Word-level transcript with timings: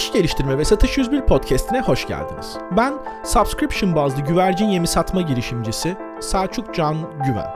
İş 0.00 0.12
geliştirme 0.12 0.58
ve 0.58 0.64
satış 0.64 0.98
101 0.98 1.20
podcast'ine 1.20 1.80
hoş 1.80 2.06
geldiniz. 2.06 2.56
Ben 2.76 2.94
subscription 3.24 3.96
bazlı 3.96 4.22
güvercin 4.22 4.66
yemi 4.66 4.86
satma 4.86 5.22
girişimcisi 5.22 5.96
Selçuk 6.20 6.74
Can 6.74 6.96
Güven. 7.26 7.50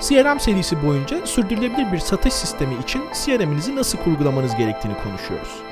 CRM 0.00 0.40
serisi 0.40 0.86
boyunca 0.86 1.26
sürdürülebilir 1.26 1.92
bir 1.92 1.98
satış 1.98 2.32
sistemi 2.32 2.74
için 2.82 3.02
CRM'inizi 3.12 3.76
nasıl 3.76 3.98
kurgulamanız 3.98 4.56
gerektiğini 4.56 4.94
konuşuyoruz. 5.04 5.62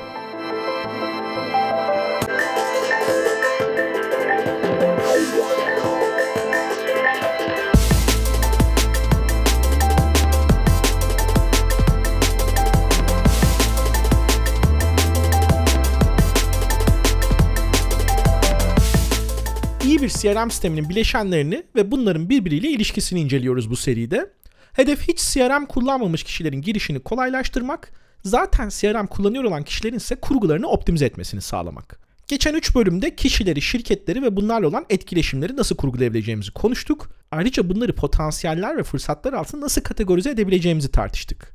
Bir 20.11 20.15
CRM 20.15 20.51
sisteminin 20.51 20.89
bileşenlerini 20.89 21.63
ve 21.77 21.91
bunların 21.91 22.31
birbiriyle 22.31 22.69
ilişkisini 22.69 23.21
inceliyoruz 23.21 23.71
bu 23.71 23.77
seride. 23.77 24.31
Hedef 24.73 25.09
hiç 25.09 25.19
CRM 25.19 25.67
kullanmamış 25.67 26.23
kişilerin 26.23 26.63
girişini 26.63 27.01
kolaylaştırmak, 27.01 27.93
zaten 28.25 28.69
CRM 28.69 29.07
kullanıyor 29.07 29.45
olan 29.45 29.63
kişilerin 29.63 29.97
ise 29.97 30.17
kurgularını 30.17 30.67
optimize 30.67 31.07
etmesini 31.07 31.41
sağlamak. 31.41 32.01
Geçen 32.29 32.55
3 32.55 32.75
bölümde 32.75 33.17
kişileri, 33.17 33.63
şirketleri 33.63 34.23
ve 34.23 34.37
bunlarla 34.37 34.69
olan 34.69 34.87
etkileşimleri 34.91 35.57
nasıl 35.57 35.77
kurgulayabileceğimizi 35.77 36.53
konuştuk. 36.53 37.11
Ayrıca 37.31 37.71
bunları 37.71 37.95
potansiyeller 37.95 38.77
ve 38.77 38.83
fırsatlar 38.83 39.33
altında 39.33 39.65
nasıl 39.65 39.83
kategorize 39.83 40.31
edebileceğimizi 40.31 40.91
tartıştık. 40.91 41.55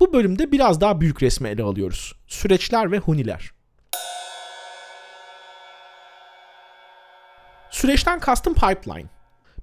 Bu 0.00 0.12
bölümde 0.12 0.52
biraz 0.52 0.80
daha 0.80 1.00
büyük 1.00 1.22
resmi 1.22 1.48
ele 1.48 1.62
alıyoruz. 1.62 2.14
Süreçler 2.26 2.92
ve 2.92 2.98
huniler. 2.98 3.52
Süreçten 7.82 8.20
kastım 8.20 8.54
pipeline. 8.54 9.08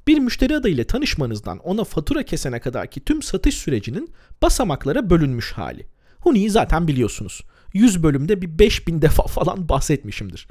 Bir 0.08 0.20
müşteri 0.20 0.56
adayıyla 0.56 0.84
tanışmanızdan 0.84 1.58
ona 1.58 1.84
fatura 1.84 2.24
kesene 2.24 2.60
kadarki 2.60 3.06
tüm 3.06 3.22
satış 3.22 3.56
sürecinin 3.56 4.14
basamaklara 4.42 5.10
bölünmüş 5.10 5.52
hali. 5.52 5.88
Huni'yi 6.20 6.50
zaten 6.50 6.88
biliyorsunuz. 6.88 7.44
100 7.74 8.04
bölümde 8.04 8.42
bir 8.42 8.60
5000 8.60 9.02
defa 9.02 9.24
falan 9.24 9.70
bahsetmişimdir. 9.70 10.48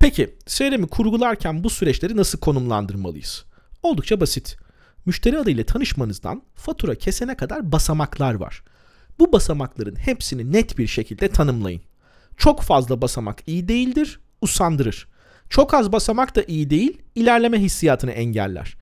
Peki 0.00 0.36
CRM'i 0.46 0.86
kurgularken 0.86 1.64
bu 1.64 1.70
süreçleri 1.70 2.16
nasıl 2.16 2.38
konumlandırmalıyız? 2.38 3.44
Oldukça 3.82 4.20
basit. 4.20 4.56
Müşteri 5.06 5.38
adayıyla 5.38 5.64
tanışmanızdan 5.64 6.42
fatura 6.54 6.94
kesene 6.94 7.36
kadar 7.36 7.72
basamaklar 7.72 8.34
var. 8.34 8.62
Bu 9.18 9.32
basamakların 9.32 9.96
hepsini 9.96 10.52
net 10.52 10.78
bir 10.78 10.86
şekilde 10.86 11.28
tanımlayın. 11.28 11.82
Çok 12.36 12.62
fazla 12.62 13.02
basamak 13.02 13.42
iyi 13.46 13.68
değildir, 13.68 14.20
usandırır. 14.40 15.08
Çok 15.50 15.74
az 15.74 15.92
basamak 15.92 16.36
da 16.36 16.42
iyi 16.42 16.70
değil, 16.70 17.02
ilerleme 17.14 17.58
hissiyatını 17.58 18.10
engeller. 18.10 18.76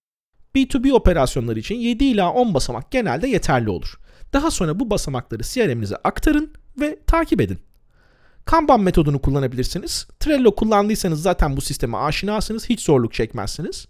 B2B 0.55 0.93
operasyonları 0.93 1.59
için 1.59 1.75
7 1.75 2.05
ila 2.05 2.33
10 2.33 2.55
basamak 2.55 2.91
genelde 2.91 3.29
yeterli 3.29 3.71
olur. 3.71 3.99
Daha 4.33 4.51
sonra 4.51 4.81
bu 4.81 4.91
basamakları 4.91 5.43
CRM'inize 5.43 5.97
aktarın 5.97 6.53
ve 6.81 6.99
takip 7.07 7.41
edin. 7.41 7.59
Kanban 8.45 8.81
metodunu 8.81 9.19
kullanabilirsiniz. 9.19 10.07
Trello 10.21 10.55
kullandıysanız 10.55 11.23
zaten 11.23 11.57
bu 11.57 11.61
sisteme 11.61 11.97
aşinasınız, 11.97 12.69
hiç 12.69 12.81
zorluk 12.81 13.13
çekmezsiniz. 13.13 13.87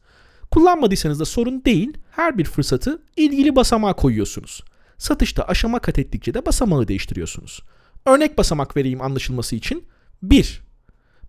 Kullanmadıysanız 0.50 1.20
da 1.20 1.24
sorun 1.24 1.64
değil, 1.64 1.98
her 2.10 2.38
bir 2.38 2.44
fırsatı 2.44 3.02
ilgili 3.16 3.56
basamağa 3.56 3.96
koyuyorsunuz. 3.96 4.64
Satışta 4.98 5.42
aşama 5.42 5.78
kat 5.78 5.98
ettikçe 5.98 6.34
de 6.34 6.46
basamağı 6.46 6.88
değiştiriyorsunuz. 6.88 7.62
Örnek 8.06 8.38
basamak 8.38 8.76
vereyim 8.76 9.02
anlaşılması 9.02 9.56
için. 9.56 9.84
1. 10.22 10.60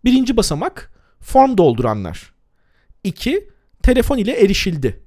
Birinci 0.06 0.38
basamak 0.38 0.92
form 1.22 1.58
dolduranlar. 1.58 2.34
2. 3.04 3.50
Telefon 3.84 4.18
ile 4.18 4.32
erişildi. 4.44 5.04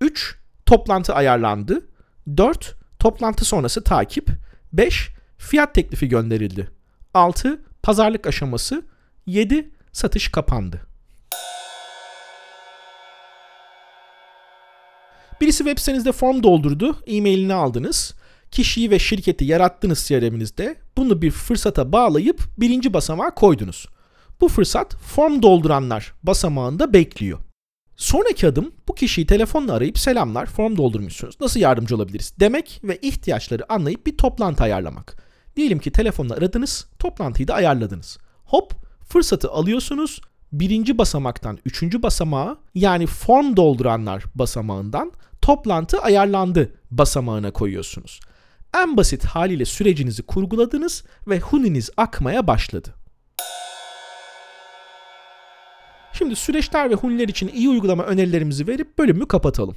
3. 0.00 0.38
Toplantı 0.66 1.14
ayarlandı. 1.14 1.88
4. 2.36 2.74
Toplantı 2.98 3.44
sonrası 3.44 3.84
takip. 3.84 4.28
5. 4.72 5.08
Fiyat 5.38 5.74
teklifi 5.74 6.08
gönderildi. 6.08 6.70
6. 7.14 7.62
Pazarlık 7.82 8.26
aşaması. 8.26 8.82
7. 9.26 9.70
Satış 9.92 10.28
kapandı. 10.28 10.86
Birisi 15.40 15.58
web 15.64 15.78
sitenizde 15.78 16.12
form 16.12 16.42
doldurdu, 16.42 17.02
e-mailini 17.06 17.54
aldınız. 17.54 18.14
Kişiyi 18.50 18.90
ve 18.90 18.98
şirketi 18.98 19.44
yarattınız 19.44 20.06
CRM'inizde. 20.06 20.76
Bunu 20.96 21.22
bir 21.22 21.30
fırsata 21.30 21.92
bağlayıp 21.92 22.42
birinci 22.58 22.94
basamağa 22.94 23.34
koydunuz. 23.34 23.86
Bu 24.42 24.48
fırsat 24.48 24.94
form 24.96 25.42
dolduranlar 25.42 26.14
basamağında 26.22 26.92
bekliyor. 26.92 27.38
Sonraki 27.96 28.46
adım 28.46 28.72
bu 28.88 28.94
kişiyi 28.94 29.26
telefonla 29.26 29.72
arayıp 29.72 29.98
selamlar 29.98 30.46
form 30.46 30.76
doldurmuşsunuz 30.76 31.40
nasıl 31.40 31.60
yardımcı 31.60 31.96
olabiliriz 31.96 32.34
demek 32.40 32.80
ve 32.84 32.98
ihtiyaçları 33.02 33.72
anlayıp 33.72 34.06
bir 34.06 34.16
toplantı 34.16 34.64
ayarlamak. 34.64 35.22
Diyelim 35.56 35.78
ki 35.78 35.90
telefonla 35.90 36.34
aradınız 36.34 36.86
toplantıyı 36.98 37.48
da 37.48 37.54
ayarladınız. 37.54 38.18
Hop 38.44 38.72
fırsatı 39.08 39.50
alıyorsunuz 39.50 40.20
birinci 40.52 40.98
basamaktan 40.98 41.58
üçüncü 41.64 42.02
basamağa 42.02 42.56
yani 42.74 43.06
form 43.06 43.56
dolduranlar 43.56 44.24
basamağından 44.34 45.12
toplantı 45.42 45.98
ayarlandı 45.98 46.72
basamağına 46.90 47.50
koyuyorsunuz. 47.50 48.20
En 48.76 48.96
basit 48.96 49.24
haliyle 49.24 49.64
sürecinizi 49.64 50.22
kurguladınız 50.22 51.04
ve 51.28 51.40
huniniz 51.40 51.90
akmaya 51.96 52.46
başladı. 52.46 53.01
Şimdi 56.12 56.36
süreçler 56.36 56.90
ve 56.90 56.94
huniler 56.94 57.28
için 57.28 57.48
iyi 57.48 57.68
uygulama 57.68 58.02
önerilerimizi 58.02 58.66
verip 58.66 58.98
bölümü 58.98 59.28
kapatalım. 59.28 59.76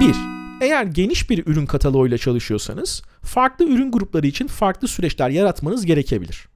1. 0.00 0.14
Eğer 0.60 0.84
geniş 0.84 1.30
bir 1.30 1.46
ürün 1.46 1.66
kataloğuyla 1.66 2.18
çalışıyorsanız 2.18 3.02
farklı 3.22 3.64
ürün 3.64 3.92
grupları 3.92 4.26
için 4.26 4.46
farklı 4.46 4.88
süreçler 4.88 5.30
yaratmanız 5.30 5.86
gerekebilir. 5.86 6.48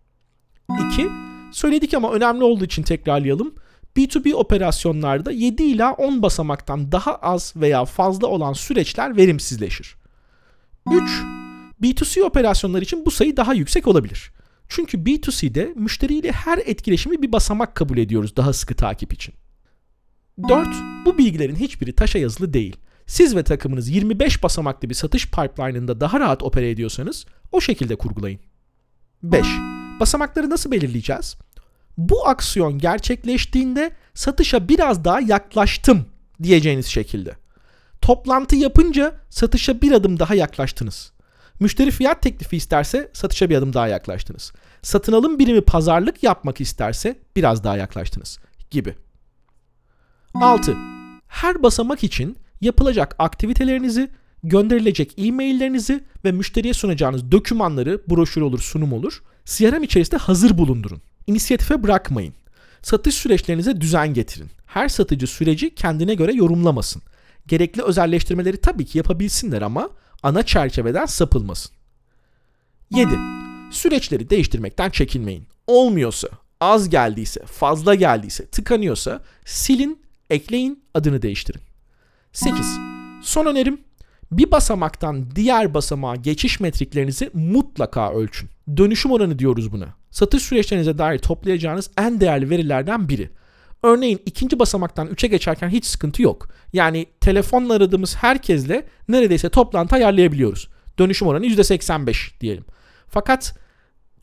2. 0.93 1.09
Söyledik 1.53 1.95
ama 1.95 2.13
önemli 2.13 2.45
olduğu 2.45 2.65
için 2.65 2.83
tekrarlayalım. 2.83 3.55
B2B 3.97 4.35
operasyonlarda 4.35 5.31
7 5.31 5.63
ila 5.63 5.93
10 5.93 6.23
basamaktan 6.23 6.93
daha 6.93 7.15
az 7.15 7.53
veya 7.57 7.85
fazla 7.85 8.27
olan 8.27 8.53
süreçler 8.53 9.17
verimsizleşir. 9.17 9.97
3. 10.93 11.03
B2C 11.83 12.23
operasyonlar 12.23 12.83
için 12.83 13.07
bu 13.07 13.11
sayı 13.11 13.37
daha 13.37 13.55
yüksek 13.55 13.87
olabilir. 13.87 14.33
Çünkü 14.69 14.99
B2C'de 14.99 15.73
müşteriyle 15.77 16.33
her 16.33 16.59
etkileşimi 16.59 17.23
bir 17.23 17.33
basamak 17.33 17.75
kabul 17.75 17.99
ediyoruz 17.99 18.37
daha 18.37 18.53
sıkı 18.53 18.75
takip 18.75 19.13
için. 19.13 19.35
4. 20.49 20.69
Bu 21.05 21.19
bilgilerin 21.19 21.57
hiçbiri 21.57 21.93
taşa 21.93 22.19
yazılı 22.19 22.53
değil. 22.53 22.77
Siz 23.07 23.37
ve 23.37 23.43
takımınız 23.43 23.89
25 23.89 24.43
basamaklı 24.43 24.91
bir 24.91 24.95
satış 24.95 25.31
pipeline'ında 25.31 26.01
daha 26.01 26.21
rahat 26.21 26.43
opere 26.43 26.71
ediyorsanız 26.71 27.27
o 27.53 27.61
şekilde 27.61 27.97
kurgulayın. 27.97 28.41
5. 29.23 29.47
Basamakları 30.01 30.51
nasıl 30.51 30.71
belirleyeceğiz? 30.71 31.37
Bu 31.99 32.29
aksiyon 32.29 32.79
gerçekleştiğinde 32.79 33.93
satışa 34.15 34.69
biraz 34.69 35.05
daha 35.05 35.21
yaklaştım 35.21 36.07
diyeceğiniz 36.43 36.87
şekilde. 36.87 37.37
Toplantı 38.01 38.57
yapınca 38.57 39.15
satışa 39.31 39.81
bir 39.81 39.93
adım 39.93 40.19
daha 40.19 40.35
yaklaştınız. 40.35 41.13
Müşteri 41.65 41.91
fiyat 41.91 42.23
teklifi 42.23 42.57
isterse 42.57 43.11
satışa 43.13 43.51
bir 43.51 43.57
adım 43.57 43.73
daha 43.73 43.89
yaklaştınız. 43.89 44.53
Satın 44.83 45.13
alım 45.13 45.39
birimi 45.39 45.61
pazarlık 45.61 46.23
yapmak 46.23 46.61
isterse 46.61 47.19
biraz 47.37 47.65
daha 47.65 47.77
yaklaştınız 47.77 48.39
gibi. 48.71 48.95
6. 50.35 50.77
Her 51.29 51.63
basamak 51.63 52.05
için 52.05 52.37
yapılacak 52.61 53.17
aktivitelerinizi, 53.19 54.11
gönderilecek 54.43 55.15
e-maillerinizi 55.17 56.05
ve 56.25 56.33
müşteriye 56.33 56.75
sunacağınız 56.75 57.33
dokümanları, 57.33 58.03
broşür 58.11 58.41
olur, 58.41 58.61
sunum 58.61 58.93
olur, 58.93 59.23
CRM 59.45 59.83
içerisinde 59.83 60.17
hazır 60.17 60.59
bulundurun. 60.59 61.03
İnisiyatife 61.27 61.83
bırakmayın. 61.83 62.35
Satış 62.83 63.15
süreçlerinize 63.15 63.81
düzen 63.81 64.15
getirin. 64.15 64.51
Her 64.67 64.89
satıcı 64.89 65.27
süreci 65.27 65.75
kendine 65.75 66.15
göre 66.15 66.33
yorumlamasın. 66.33 67.03
Gerekli 67.47 67.83
özelleştirmeleri 67.83 68.57
tabii 68.57 68.85
ki 68.87 68.99
yapabilsinler 68.99 69.63
ama 69.63 69.91
ana 70.25 70.43
çerçeveden 70.43 71.07
sapılmasın. 71.07 71.73
7. 72.91 73.11
Süreçleri 73.71 74.31
değiştirmekten 74.31 74.91
çekinmeyin. 74.91 75.47
Olmuyorsa, 75.67 76.29
az 76.61 76.89
geldiyse, 76.91 77.41
fazla 77.47 77.95
geldiyse, 77.95 78.47
tıkanıyorsa 78.47 79.23
silin, 79.45 80.03
ekleyin, 80.31 80.85
adını 80.95 81.23
değiştirin. 81.23 81.61
8. 82.33 82.67
Son 83.23 83.47
önerim 83.47 83.81
bir 84.33 84.51
basamaktan 84.51 85.37
diğer 85.37 85.75
basamağa 85.75 86.17
geçiş 86.17 86.61
metriklerinizi 86.61 87.31
mutlaka 87.35 88.13
ölçün. 88.13 88.49
Dönüşüm 88.77 89.13
oranı 89.13 89.39
diyoruz 89.39 89.73
buna. 89.73 89.89
Satış 90.11 90.43
süreçlerinize 90.43 90.99
dair 90.99 91.19
toplayacağınız 91.19 91.91
en 91.99 92.21
değerli 92.21 92.51
verilerden 92.51 93.09
biri. 93.09 93.31
Örneğin 93.85 94.21
ikinci 94.27 94.59
basamaktan 94.59 95.09
3'e 95.09 95.29
geçerken 95.29 95.69
hiç 95.69 95.85
sıkıntı 95.85 96.23
yok. 96.23 96.49
Yani 96.73 97.07
telefonla 97.21 97.75
aradığımız 97.75 98.17
herkesle 98.17 98.87
neredeyse 99.09 99.49
toplantı 99.49 99.95
ayarlayabiliyoruz. 99.95 100.69
Dönüşüm 100.99 101.29
oranı 101.29 101.47
%85 101.47 102.41
diyelim. 102.41 102.65
Fakat 103.09 103.55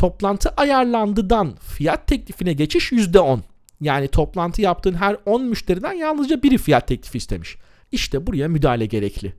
Toplantı 0.01 0.49
ayarlandıdan 0.49 1.55
fiyat 1.55 2.07
teklifine 2.07 2.53
geçiş 2.53 2.91
%10. 2.91 3.39
Yani 3.81 4.07
toplantı 4.07 4.61
yaptığın 4.61 4.93
her 4.93 5.17
10 5.25 5.43
müşteriden 5.43 5.93
yalnızca 5.93 6.43
biri 6.43 6.57
fiyat 6.57 6.87
teklifi 6.87 7.17
istemiş. 7.17 7.57
İşte 7.91 8.27
buraya 8.27 8.47
müdahale 8.47 8.85
gerekli. 8.85 9.33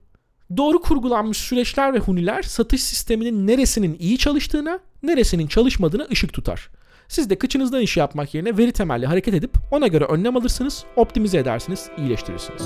Doğru 0.56 0.80
kurgulanmış 0.82 1.36
süreçler 1.36 1.94
ve 1.94 1.98
huniler 1.98 2.42
satış 2.42 2.82
sisteminin 2.82 3.46
neresinin 3.46 3.96
iyi 3.98 4.18
çalıştığına, 4.18 4.78
neresinin 5.02 5.46
çalışmadığına 5.46 6.06
ışık 6.12 6.32
tutar. 6.32 6.68
Siz 7.12 7.30
de 7.30 7.38
kıçınızdan 7.38 7.80
iş 7.80 7.96
yapmak 7.96 8.34
yerine 8.34 8.58
veri 8.58 8.72
temelli 8.72 9.06
hareket 9.06 9.34
edip 9.34 9.50
ona 9.70 9.86
göre 9.86 10.04
önlem 10.04 10.36
alırsınız, 10.36 10.84
optimize 10.96 11.38
edersiniz, 11.38 11.88
iyileştirirsiniz. 11.98 12.62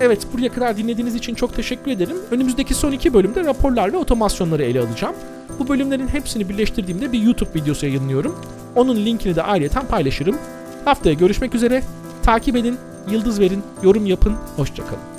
Evet 0.00 0.26
buraya 0.32 0.48
kadar 0.48 0.76
dinlediğiniz 0.76 1.14
için 1.14 1.34
çok 1.34 1.56
teşekkür 1.56 1.90
ederim. 1.90 2.16
Önümüzdeki 2.30 2.74
son 2.74 2.92
iki 2.92 3.14
bölümde 3.14 3.44
raporlar 3.44 3.92
ve 3.92 3.96
otomasyonları 3.96 4.62
ele 4.62 4.80
alacağım. 4.80 5.14
Bu 5.58 5.68
bölümlerin 5.68 6.08
hepsini 6.08 6.48
birleştirdiğimde 6.48 7.12
bir 7.12 7.22
YouTube 7.22 7.50
videosu 7.54 7.86
yayınlıyorum. 7.86 8.36
Onun 8.76 8.96
linkini 8.96 9.36
de 9.36 9.42
ayrıca 9.42 9.82
paylaşırım. 9.82 10.36
Haftaya 10.84 11.14
görüşmek 11.14 11.54
üzere. 11.54 11.82
Takip 12.22 12.56
edin, 12.56 12.78
yıldız 13.10 13.40
verin, 13.40 13.62
yorum 13.82 14.06
yapın. 14.06 14.36
Hoşçakalın. 14.56 15.17